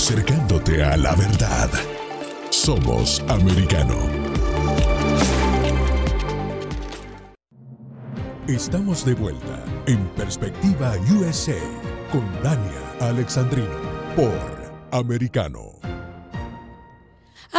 [0.00, 1.68] acercándote a la verdad.
[2.48, 3.98] Somos americano.
[8.48, 11.60] Estamos de vuelta en Perspectiva USA
[12.10, 13.76] con Dania Alexandrino
[14.16, 15.79] por Americano.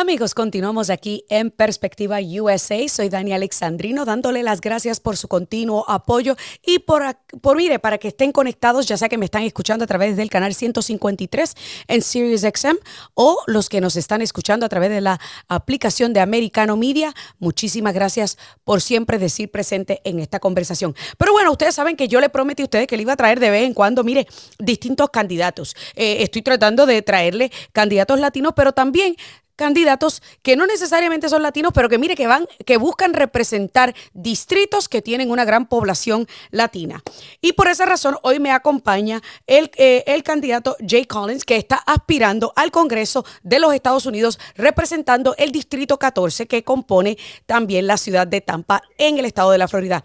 [0.01, 2.89] Amigos, continuamos aquí en Perspectiva USA.
[2.89, 6.35] Soy Dani Alexandrino dándole las gracias por su continuo apoyo
[6.65, 7.03] y por,
[7.39, 10.31] por, mire, para que estén conectados, ya sea que me están escuchando a través del
[10.31, 11.53] canal 153
[11.87, 12.77] en Sirius XM
[13.13, 17.13] o los que nos están escuchando a través de la aplicación de Americano Media.
[17.37, 20.95] Muchísimas gracias por siempre decir presente en esta conversación.
[21.19, 23.39] Pero bueno, ustedes saben que yo le prometí a ustedes que le iba a traer
[23.39, 25.75] de vez en cuando, mire, distintos candidatos.
[25.95, 29.15] Eh, estoy tratando de traerle candidatos latinos, pero también
[29.61, 34.89] candidatos que no necesariamente son latinos, pero que mire que van, que buscan representar distritos
[34.89, 37.03] que tienen una gran población latina.
[37.41, 41.75] Y por esa razón hoy me acompaña el, eh, el candidato Jay Collins, que está
[41.75, 47.97] aspirando al Congreso de los Estados Unidos representando el distrito 14 que compone también la
[47.97, 50.03] ciudad de Tampa en el estado de la Florida.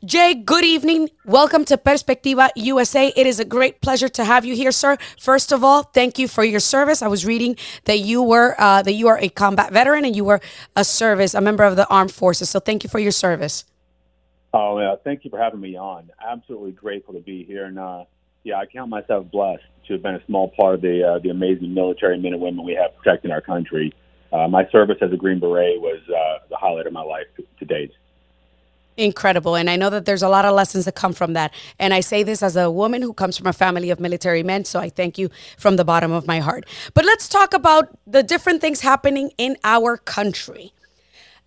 [0.00, 1.08] Jay, good evening.
[1.26, 3.12] Welcome to Perspectiva USA.
[3.14, 4.96] It is a great pleasure to have you here, sir.
[5.20, 7.02] First of all, thank you for your service.
[7.02, 10.24] I was reading that you were uh, the you are a combat veteran and you
[10.24, 10.40] were
[10.76, 12.50] a service, a member of the armed forces.
[12.50, 13.64] So thank you for your service.
[14.52, 14.94] Oh, yeah.
[15.02, 16.10] Thank you for having me on.
[16.24, 17.64] Absolutely grateful to be here.
[17.64, 18.04] And, uh,
[18.44, 21.30] yeah, I count myself blessed to have been a small part of the, uh, the
[21.30, 23.92] amazing military men and women we have protecting our country.
[24.32, 27.44] Uh, my service as a Green Beret was uh, the highlight of my life to,
[27.58, 27.92] to date
[28.96, 29.56] incredible.
[29.56, 31.52] And I know that there's a lot of lessons that come from that.
[31.78, 34.64] And I say this as a woman who comes from a family of military men.
[34.64, 36.66] So I thank you from the bottom of my heart.
[36.94, 40.72] But let's talk about the different things happening in our country.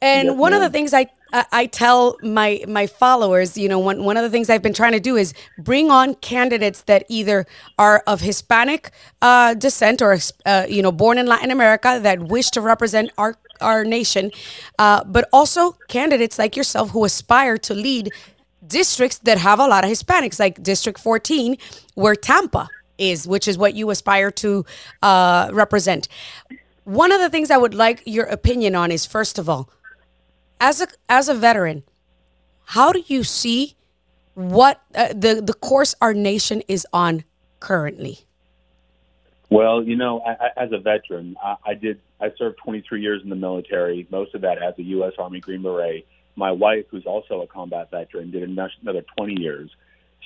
[0.01, 4.03] And yes, one of the things I I tell my my followers, you know, one
[4.03, 7.45] one of the things I've been trying to do is bring on candidates that either
[7.77, 12.49] are of Hispanic uh, descent or uh, you know born in Latin America that wish
[12.51, 14.31] to represent our our nation,
[14.79, 18.11] uh, but also candidates like yourself who aspire to lead
[18.65, 21.57] districts that have a lot of Hispanics, like District 14,
[21.95, 22.67] where Tampa
[22.97, 24.65] is, which is what you aspire to
[25.01, 26.07] uh, represent.
[26.83, 29.69] One of the things I would like your opinion on is, first of all,
[30.59, 31.83] as a as a veteran,
[32.65, 33.75] how do you see
[34.33, 37.23] what uh, the the course our nation is on
[37.59, 38.19] currently?
[39.49, 41.99] Well, you know, I, I, as a veteran, I, I did.
[42.19, 44.07] I served 23 years in the military.
[44.11, 45.13] Most of that as a U.S.
[45.17, 46.05] Army Green Beret.
[46.35, 49.71] My wife, who's also a combat veteran, did another 20 years.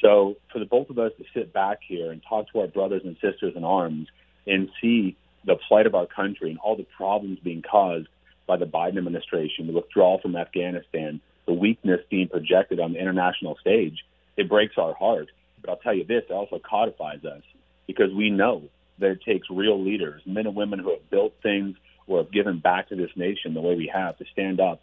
[0.02, 3.04] So, for the both of us to sit back here and talk to our brothers
[3.06, 4.08] and sisters in arms
[4.48, 5.16] and see
[5.46, 8.08] the plight of our country and all the problems being caused
[8.48, 13.58] by the Biden administration, the withdrawal from Afghanistan, the weakness being projected on the international
[13.60, 14.04] stage,
[14.38, 15.30] it breaks our heart.
[15.62, 17.44] But I'll tell you this, it also codifies us
[17.88, 18.64] because we know
[19.00, 21.76] that it takes real leaders, men and women who have built things
[22.08, 24.82] or have given back to this nation the way we have to stand up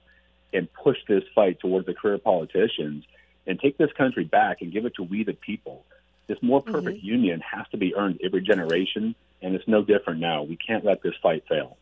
[0.53, 3.05] and push this fight towards the career politicians
[3.47, 5.85] and take this country back and give it to we the people.
[6.27, 7.07] This more perfect mm-hmm.
[7.07, 10.43] union has to be earned every generation, and it's no different now.
[10.43, 11.79] We can't let this fight fail.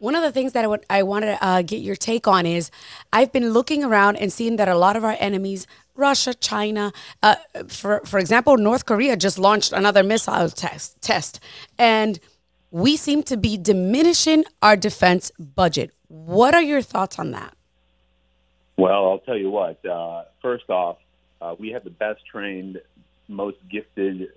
[0.00, 2.46] One of the things that I, would, I want to uh, get your take on
[2.46, 2.70] is
[3.12, 6.90] I've been looking around and seeing that a lot of our enemies, Russia, China,
[7.22, 7.34] uh,
[7.68, 11.38] for, for example, North Korea just launched another missile test, test.
[11.78, 12.18] And
[12.70, 15.90] we seem to be diminishing our defense budget.
[16.08, 17.54] What are your thoughts on that?
[18.78, 19.84] Well, I'll tell you what.
[19.84, 20.96] Uh, first off,
[21.42, 22.80] uh, we have the best trained,
[23.28, 24.28] most gifted,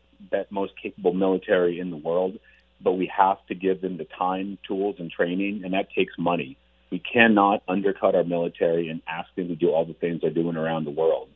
[0.50, 2.38] most capable military in the world
[2.84, 6.58] but we have to give them the time, tools, and training, and that takes money.
[6.92, 10.58] We cannot undercut our military and ask them to do all the things they're doing
[10.58, 11.30] around the world.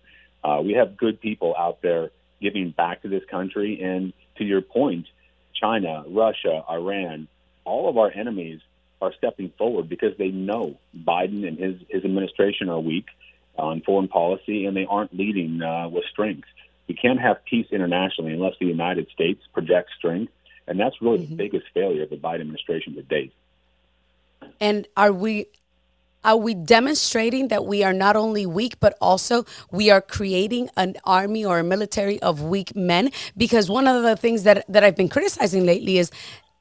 [0.44, 4.62] Uh, we have good people out there giving back to this country, and to your
[4.62, 5.08] point,
[5.59, 7.28] China, Russia, Iran,
[7.66, 8.59] all of our enemies
[9.02, 13.06] are stepping forward because they know Biden and his, his administration are weak
[13.58, 16.47] on foreign policy and they aren't leading uh, with strength.
[16.88, 20.32] We can't have peace internationally unless the United States projects strength
[20.67, 21.31] and that's really mm-hmm.
[21.31, 23.34] the biggest failure of the Biden administration to date.
[24.59, 25.47] And are we
[26.23, 30.96] are we demonstrating that we are not only weak but also we are creating an
[31.05, 34.96] army or a military of weak men because one of the things that that I've
[34.96, 36.11] been criticizing lately is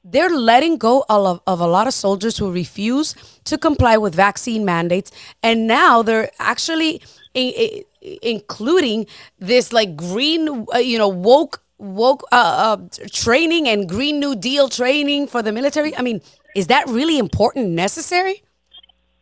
[0.03, 3.13] they're letting go of, of a lot of soldiers who refuse
[3.43, 5.11] to comply with vaccine mandates
[5.43, 7.01] and now they're actually
[7.33, 7.83] in, in,
[8.21, 9.05] including
[9.39, 12.77] this like green uh, you know woke woke uh, uh,
[13.11, 15.95] training and Green New Deal training for the military?
[15.95, 16.21] I mean,
[16.55, 18.43] is that really important, necessary?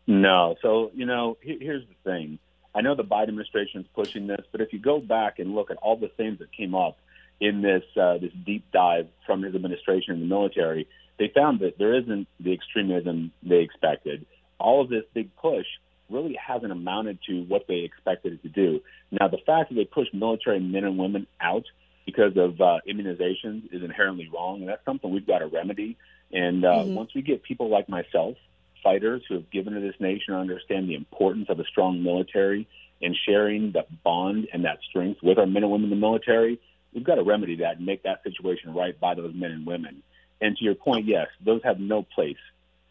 [0.07, 0.55] No.
[0.61, 2.39] So, you know, here's the thing.
[2.73, 5.71] I know the Biden administration is pushing this, but if you go back and look
[5.71, 6.97] at all the things that came up
[7.39, 10.87] in this uh, this deep dive from his administration in the military,
[11.17, 14.25] they found that there isn't the extremism they expected.
[14.59, 15.65] All of this big push
[16.09, 18.81] really hasn't amounted to what they expected it to do.
[19.11, 21.65] Now, the fact that they push military men and women out
[22.05, 25.97] because of uh, immunizations is inherently wrong, and that's something we've got to remedy.
[26.31, 26.95] And uh, mm-hmm.
[26.95, 28.37] once we get people like myself,
[28.83, 32.67] fighters who have given to this nation, understand the importance of a strong military
[33.01, 36.59] and sharing that bond and that strength with our men and women in the military,
[36.93, 40.03] we've got to remedy that and make that situation right by those men and women.
[40.39, 42.37] And to your point, yes, those have no place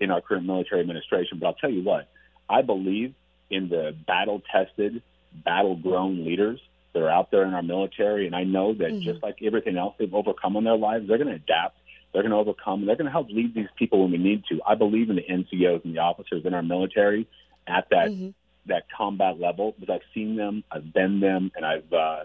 [0.01, 1.39] in our current military administration.
[1.39, 2.09] But I'll tell you what,
[2.49, 3.15] I believe
[3.51, 5.03] in the battle tested,
[5.45, 6.61] battle grown leaders
[6.95, 8.27] that are out there in our military.
[8.27, 9.03] And I know that mm-hmm.
[9.03, 11.77] just like everything else they've overcome in their lives, they're going to adapt.
[12.13, 12.81] They're going to overcome.
[12.81, 14.61] And they're going to help lead these people when we need to.
[14.67, 17.29] I believe in the NCOs and the officers in our military
[17.67, 18.31] at that mm-hmm.
[18.67, 22.21] that combat level because I've seen them, I've been them, and I've uh,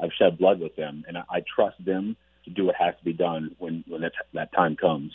[0.00, 3.04] I've shed blood with them, and I, I trust them to do what has to
[3.04, 5.12] be done when when that, that time comes.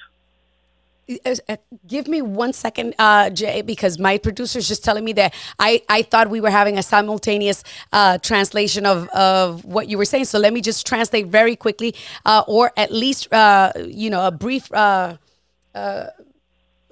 [1.09, 1.57] Uh, uh,
[1.87, 5.81] give me one second, uh, Jay, because my producer is just telling me that I,
[5.89, 10.25] I thought we were having a simultaneous uh, translation of, of what you were saying.
[10.25, 11.95] So let me just translate very quickly,
[12.25, 14.71] uh, or at least, uh, you know, a brief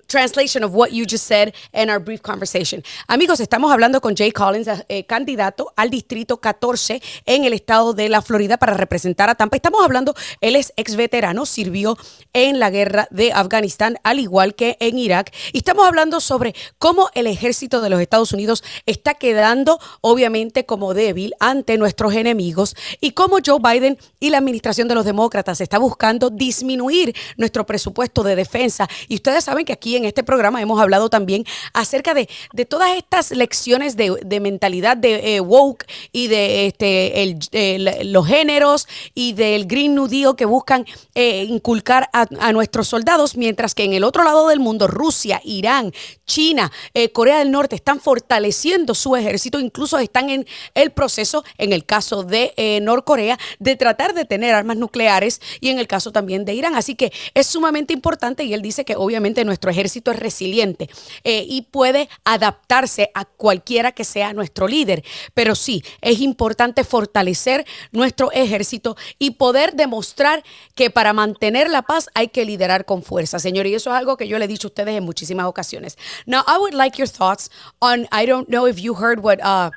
[0.07, 2.83] translation of what you just said in our brief conversation.
[3.07, 8.09] Amigos, estamos hablando con Jay Collins, eh, candidato al distrito 14 en el estado de
[8.09, 9.55] la Florida para representar a Tampa.
[9.57, 11.97] Estamos hablando, él es ex veterano, sirvió
[12.33, 15.33] en la guerra de Afganistán, al igual que en Irak.
[15.53, 21.33] Estamos hablando sobre cómo el ejército de los Estados Unidos está quedando, obviamente, como débil
[21.39, 26.29] ante nuestros enemigos y cómo Joe Biden y la administración de los demócratas está buscando
[26.29, 28.87] disminuir nuestro presupuesto de defensa.
[29.07, 32.27] Y ustedes saben que aquí en este programa hemos hablado también acerca de,
[32.65, 39.65] todas estas lecciones de, mentalidad de eh, woke y de este, los géneros y del
[39.65, 40.85] Green New Deal que buscan
[41.15, 45.41] eh, inculcar a, a, nuestros soldados, mientras que en el otro lado del mundo, Rusia,
[45.43, 45.91] Irán,
[46.25, 50.45] China, eh, Corea del Norte están fortaleciendo su ejército, incluso están en
[50.75, 55.79] el proceso, en el caso de Norcorea, de tratar de tener armas nucleares y en
[55.79, 56.75] el caso también de Irán.
[56.75, 60.89] Así que es sumamente importante y él dice que obviamente nuestro ejército ejército es resiliente
[61.23, 65.03] eh, y puede adaptarse a cualquiera que sea nuestro líder.
[65.33, 70.43] Pero sí, es importante fortalecer nuestro ejército y poder demostrar
[70.75, 73.65] que para mantener la paz hay que liderar con fuerza, señor.
[73.65, 75.97] Y eso es algo que yo le he dicho a ustedes en muchísimas ocasiones.
[76.25, 77.49] Now, I would like your thoughts
[77.79, 79.71] on, I don't know if you heard what uh,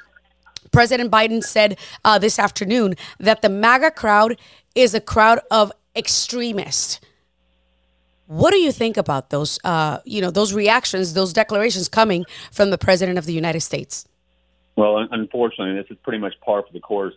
[0.73, 4.37] President Biden said uh, this afternoon, that the MAGA crowd
[4.75, 7.01] is a crowd of extremists.
[8.31, 12.71] What do you think about those, uh, you know, those reactions, those declarations coming from
[12.71, 14.07] the president of the United States?
[14.77, 17.17] Well, unfortunately, this is pretty much par for the course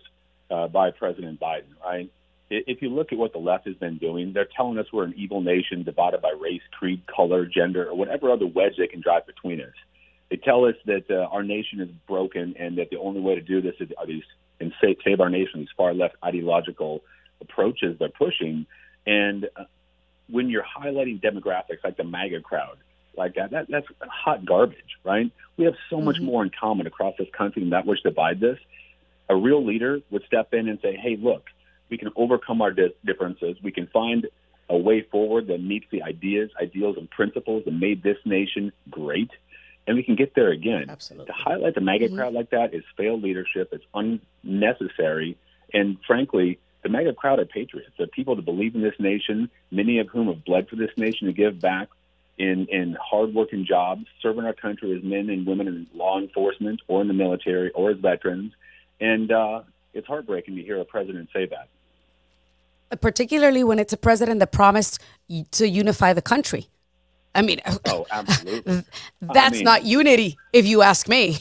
[0.49, 2.09] uh, by President Biden, right?
[2.49, 5.13] If you look at what the left has been doing, they're telling us we're an
[5.15, 9.27] evil nation divided by race, creed, color, gender, or whatever other wedge they can drive
[9.27, 9.75] between us.
[10.31, 13.41] They tell us that uh, our nation is broken and that the only way to
[13.41, 14.23] do this is are these
[14.59, 17.03] and save, save our nation these far left ideological
[17.39, 18.65] approaches they're pushing.
[19.05, 19.65] And uh,
[20.29, 22.77] when you're highlighting demographics like the MAGA crowd,
[23.15, 25.31] like that, that that's hot garbage, right?
[25.57, 26.05] We have so mm-hmm.
[26.05, 28.57] much more in common across this country than that which divides us.
[29.29, 31.45] A real leader would step in and say, "Hey, look,
[31.89, 33.57] we can overcome our di- differences.
[33.61, 34.27] We can find
[34.69, 39.29] a way forward that meets the ideas, ideals, and principles that made this nation great,
[39.85, 41.27] and we can get there again." Absolutely.
[41.27, 42.15] To highlight the MAGA mm-hmm.
[42.15, 43.69] crowd like that is failed leadership.
[43.71, 45.37] It's unnecessary,
[45.73, 47.91] and frankly, the MAGA crowd are patriots.
[47.97, 51.27] They're people that believe in this nation, many of whom have bled for this nation
[51.27, 51.87] to give back
[52.37, 57.01] in, in hardworking jobs, serving our country as men and women in law enforcement or
[57.01, 58.53] in the military or as veterans.
[58.99, 59.61] And uh,
[59.93, 61.69] it's heartbreaking to hear a president say that.
[63.01, 65.01] Particularly when it's a president that promised
[65.51, 66.67] to unify the country.
[67.33, 68.83] I mean, oh, absolutely.
[69.21, 71.39] that's I mean, not unity, if you ask me.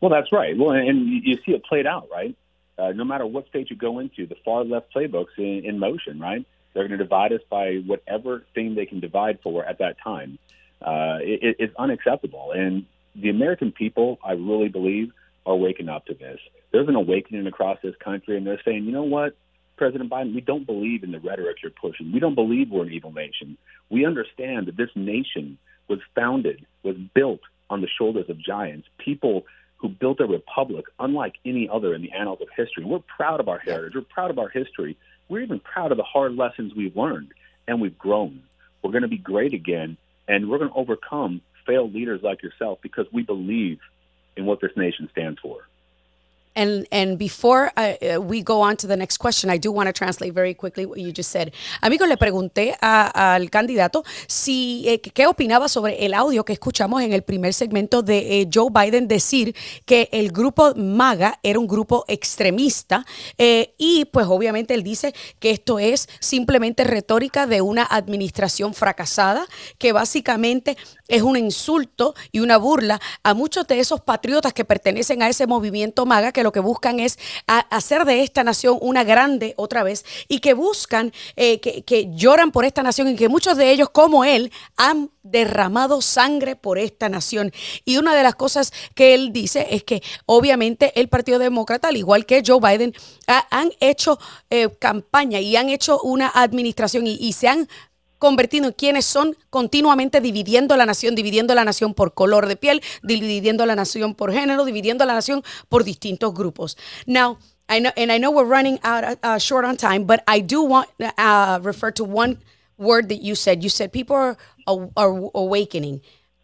[0.00, 0.56] Well, that's right.
[0.56, 2.34] Well, and you see it played out, right?
[2.80, 6.18] Uh, no matter what state you go into, the far left playbook's in, in motion,
[6.18, 6.44] right?
[6.72, 10.38] They're going to divide us by whatever thing they can divide for at that time.
[10.80, 12.52] Uh, it, it's unacceptable.
[12.52, 15.12] And the American people, I really believe,
[15.44, 16.38] are waking up to this.
[16.72, 19.34] There's an awakening across this country, and they're saying, you know what,
[19.76, 22.12] President Biden, we don't believe in the rhetoric you're pushing.
[22.12, 23.58] We don't believe we're an evil nation.
[23.88, 25.58] We understand that this nation
[25.88, 29.46] was founded, was built on the shoulders of giants, people
[29.80, 32.84] who built a republic unlike any other in the annals of history.
[32.84, 33.94] We're proud of our heritage.
[33.94, 34.96] We're proud of our history.
[35.28, 37.32] We're even proud of the hard lessons we've learned,
[37.66, 38.42] and we've grown.
[38.82, 39.96] We're going to be great again,
[40.28, 43.78] and we're going to overcome failed leaders like yourself because we believe
[44.36, 45.66] in what this nation stands for.
[46.54, 49.86] And and before uh, uh, we go on to the next question, I do want
[49.86, 51.52] to translate very quickly what you just said.
[51.80, 57.12] Amigo, le pregunté al candidato si eh, qué opinaba sobre el audio que escuchamos en
[57.12, 59.54] el primer segmento de eh, Joe Biden decir
[59.84, 63.06] que el grupo MAGA era un grupo extremista
[63.38, 69.46] eh, y pues obviamente él dice que esto es simplemente retórica de una administración fracasada
[69.78, 70.76] que básicamente
[71.10, 75.46] es un insulto y una burla a muchos de esos patriotas que pertenecen a ese
[75.46, 80.04] movimiento MAGA que lo que buscan es hacer de esta nación una grande otra vez
[80.28, 84.24] y que buscan, eh, que, lloran por esta nación y que muchos de ellos, como
[84.24, 87.52] él, han derramado sangre por esta nación.
[87.84, 91.96] Y una de las cosas que él dice es que obviamente el Partido Demócrata, al
[91.96, 92.94] igual que Joe Biden,
[93.26, 97.68] han hecho eh, campaña y han hecho una administración y, se han
[98.20, 102.82] convertido en quienes son continuamente dividiendo la nación, dividiendo la nación por color de piel,
[103.02, 106.76] dividiendo la nación por género, dividiendo la nación por distintos grupos.
[107.06, 110.40] Now, I know, and I know we're running out uh, short on time, but I
[110.40, 112.38] do want uh, refer to one
[112.76, 113.62] word that you said.
[113.62, 114.36] You said people are,
[114.96, 116.02] are awakening.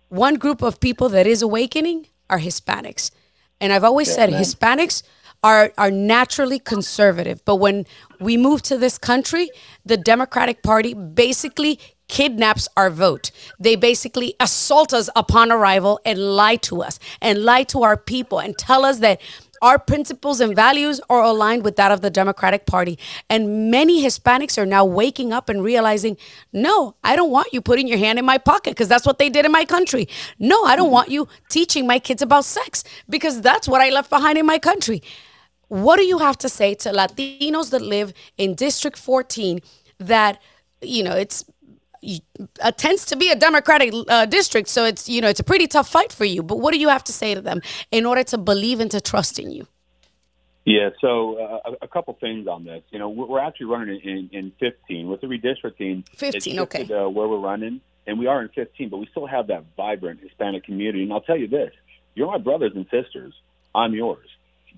[0.08, 3.10] One group of people that is awakening are Hispanics,
[3.60, 4.40] and I've always yeah, said man.
[4.40, 5.02] Hispanics
[5.42, 7.44] are are naturally conservative.
[7.44, 7.86] But when
[8.20, 9.50] we moved to this country,
[9.84, 11.78] the Democratic Party basically
[12.08, 13.30] kidnaps our vote.
[13.58, 18.38] They basically assault us upon arrival and lie to us and lie to our people
[18.38, 19.20] and tell us that
[19.62, 22.98] our principles and values are aligned with that of the Democratic Party.
[23.28, 26.16] And many Hispanics are now waking up and realizing,
[26.52, 29.28] no, I don't want you putting your hand in my pocket because that's what they
[29.28, 30.08] did in my country.
[30.38, 34.10] No, I don't want you teaching my kids about sex because that's what I left
[34.10, 35.02] behind in my country.
[35.68, 39.60] What do you have to say to Latinos that live in District 14
[39.98, 40.40] that,
[40.80, 41.44] you know, it's
[42.60, 45.66] uh, tends to be a Democratic uh, district, so it's you know it's a pretty
[45.66, 46.42] tough fight for you.
[46.42, 47.60] But what do you have to say to them
[47.90, 49.66] in order to believe and to trust in you?
[50.64, 52.82] Yeah, so uh, a, a couple things on this.
[52.90, 56.08] You know, we're, actually running in, in 15 with the redistricting.
[56.08, 56.82] 15, okay.
[56.82, 60.20] Uh, where we're running, and we are in 15, but we still have that vibrant
[60.20, 61.04] Hispanic community.
[61.04, 61.72] And I'll tell you this:
[62.14, 63.32] you're my brothers and sisters.
[63.74, 64.26] I'm yours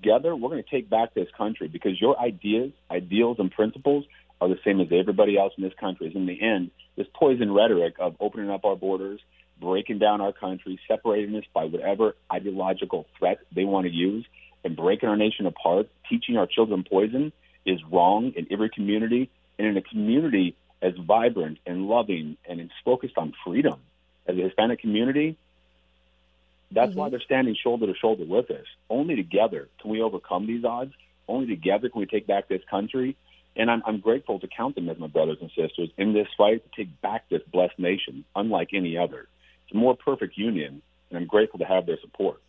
[0.01, 4.05] together, we're going to take back this country because your ideas, ideals, and principles
[4.41, 6.11] are the same as everybody else in this country.
[6.13, 9.21] In the end, this poison rhetoric of opening up our borders,
[9.61, 14.25] breaking down our country, separating us by whatever ideological threat they want to use,
[14.65, 17.31] and breaking our nation apart, teaching our children poison
[17.65, 19.29] is wrong in every community.
[19.57, 23.79] And in a community as vibrant and loving and is focused on freedom
[24.27, 25.37] as a Hispanic community,
[26.69, 26.99] that's mm-hmm.
[26.99, 28.65] why they're standing shoulder to shoulder with us.
[28.89, 30.93] Only together can we overcome these odds.
[31.29, 33.15] Only together can we take back this country.
[33.59, 36.63] And I'm, I'm grateful to count them as my brothers and sisters in this fight
[36.63, 39.27] to take back this blessed nation, unlike any other.
[39.65, 42.41] It's a more perfect union, and I'm grateful to have their support.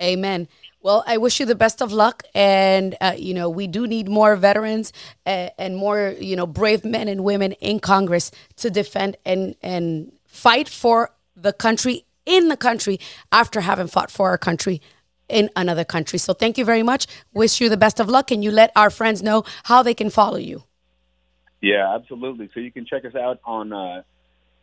[0.00, 0.46] Amen.
[0.80, 4.08] Well, I wish you the best of luck, and uh, you know we do need
[4.08, 4.92] more veterans
[5.26, 10.12] uh, and more you know brave men and women in Congress to defend and and
[10.24, 13.00] fight for the country in the country
[13.32, 14.80] after having fought for our country
[15.32, 16.18] in another country.
[16.18, 17.06] So thank you very much.
[17.32, 20.10] Wish you the best of luck, and you let our friends know how they can
[20.10, 20.64] follow you.
[21.60, 22.50] Yeah, absolutely.
[22.54, 24.02] So you can check us out on uh,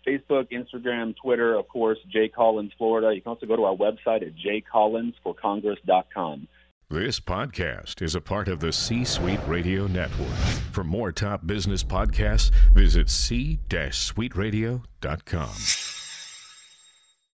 [0.06, 3.14] Facebook, Instagram, Twitter, of course, Jay Collins, Florida.
[3.14, 6.48] You can also go to our website at jcollinsforcongress.com.
[6.92, 10.36] This podcast is a part of the C Suite Radio Network.
[10.72, 15.99] For more top business podcasts, visit c-suiteradio.com.